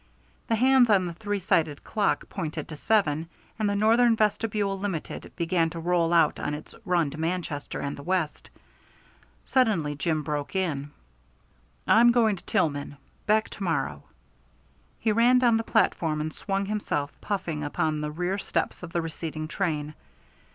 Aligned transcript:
The 0.47 0.55
hands 0.55 0.89
on 0.89 1.05
the 1.05 1.13
three 1.13 1.37
sided 1.39 1.83
clock 1.83 2.27
pointed 2.27 2.67
to 2.69 2.75
seven, 2.75 3.29
and 3.59 3.69
the 3.69 3.75
Northern 3.75 4.15
Vestibule 4.15 4.79
Limited 4.79 5.31
began 5.35 5.69
to 5.69 5.79
roll 5.79 6.11
out 6.11 6.39
on 6.39 6.55
its 6.55 6.73
run 6.85 7.11
to 7.11 7.19
Manchester 7.19 7.79
and 7.79 7.95
the 7.95 8.01
West. 8.01 8.49
Suddenly 9.45 9.93
Jim 9.93 10.23
broke 10.23 10.55
in: 10.55 10.89
"I'm 11.85 12.11
going 12.11 12.35
to 12.37 12.43
Tillman. 12.45 12.97
Back 13.27 13.49
to 13.51 13.63
morrow." 13.63 14.01
He 14.99 15.11
ran 15.11 15.37
down 15.37 15.57
the 15.57 15.63
platform 15.63 16.19
and 16.19 16.33
swung 16.33 16.65
himself, 16.65 17.11
puffing, 17.21 17.63
upon 17.63 18.01
the 18.01 18.09
rear 18.09 18.39
steps 18.39 18.81
of 18.81 18.93
the 18.93 19.03
receding 19.03 19.47
train. 19.47 19.93